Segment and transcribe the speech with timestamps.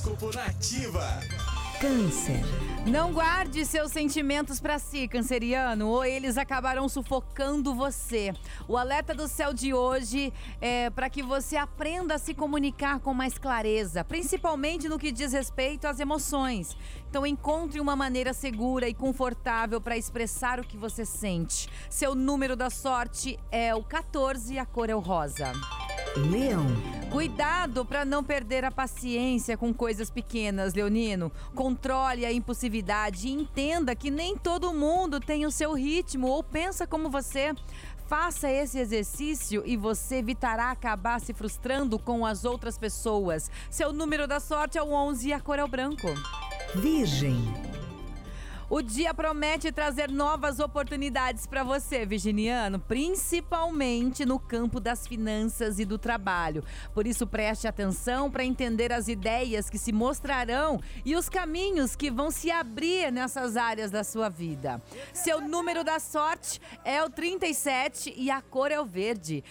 [0.00, 1.20] Horóscopo Nativa.
[1.78, 2.40] Câncer.
[2.86, 8.32] Não guarde seus sentimentos para si, canceriano, ou eles acabarão sufocando você.
[8.66, 13.12] O alerta do céu de hoje é para que você aprenda a se comunicar com
[13.12, 16.76] mais clareza, principalmente no que diz respeito às emoções.
[17.10, 21.68] Então encontre uma maneira segura e confortável para expressar o que você sente.
[21.90, 25.52] Seu número da sorte é o 14 e a cor é o rosa.
[26.16, 26.66] Leão.
[27.10, 31.30] Cuidado para não perder a paciência com coisas pequenas, Leonino.
[31.54, 36.86] Controle a impulsividade e entenda que nem todo mundo tem o seu ritmo ou pensa
[36.86, 37.52] como você.
[38.06, 43.50] Faça esse exercício e você evitará acabar se frustrando com as outras pessoas.
[43.70, 46.08] Seu número da sorte é o 11 e a cor é o branco.
[46.74, 47.69] Virgem.
[48.72, 55.84] O dia promete trazer novas oportunidades para você, virginiano, principalmente no campo das finanças e
[55.84, 56.62] do trabalho.
[56.94, 62.12] Por isso, preste atenção para entender as ideias que se mostrarão e os caminhos que
[62.12, 64.80] vão se abrir nessas áreas da sua vida.
[65.12, 69.42] Seu número da sorte é o 37 e a cor é o verde.